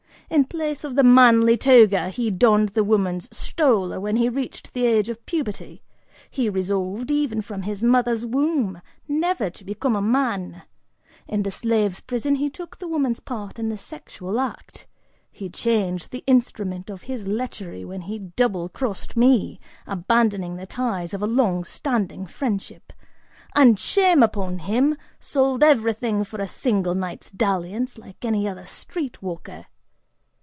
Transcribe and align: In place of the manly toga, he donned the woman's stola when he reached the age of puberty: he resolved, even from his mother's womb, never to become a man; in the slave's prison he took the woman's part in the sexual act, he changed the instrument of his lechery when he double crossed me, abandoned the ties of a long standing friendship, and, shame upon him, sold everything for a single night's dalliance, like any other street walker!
In 0.31 0.45
place 0.45 0.85
of 0.85 0.95
the 0.95 1.03
manly 1.03 1.57
toga, 1.57 2.07
he 2.07 2.31
donned 2.31 2.69
the 2.69 2.85
woman's 2.85 3.27
stola 3.35 3.99
when 3.99 4.15
he 4.15 4.29
reached 4.29 4.71
the 4.73 4.85
age 4.85 5.09
of 5.09 5.25
puberty: 5.25 5.83
he 6.29 6.47
resolved, 6.49 7.11
even 7.11 7.41
from 7.41 7.63
his 7.63 7.83
mother's 7.83 8.25
womb, 8.25 8.81
never 9.09 9.49
to 9.49 9.65
become 9.65 9.93
a 9.93 10.01
man; 10.01 10.61
in 11.27 11.43
the 11.43 11.51
slave's 11.51 11.99
prison 11.99 12.35
he 12.35 12.49
took 12.49 12.77
the 12.77 12.87
woman's 12.87 13.19
part 13.19 13.59
in 13.59 13.67
the 13.67 13.77
sexual 13.77 14.39
act, 14.39 14.87
he 15.29 15.49
changed 15.49 16.11
the 16.11 16.23
instrument 16.25 16.89
of 16.89 17.01
his 17.01 17.27
lechery 17.27 17.83
when 17.83 18.03
he 18.03 18.17
double 18.19 18.69
crossed 18.69 19.17
me, 19.17 19.59
abandoned 19.85 20.57
the 20.57 20.65
ties 20.65 21.13
of 21.13 21.21
a 21.21 21.27
long 21.27 21.65
standing 21.65 22.25
friendship, 22.25 22.93
and, 23.53 23.77
shame 23.77 24.23
upon 24.23 24.59
him, 24.59 24.95
sold 25.19 25.61
everything 25.61 26.23
for 26.23 26.39
a 26.39 26.47
single 26.47 26.95
night's 26.95 27.29
dalliance, 27.31 27.97
like 27.97 28.23
any 28.23 28.47
other 28.47 28.65
street 28.65 29.21
walker! 29.21 29.65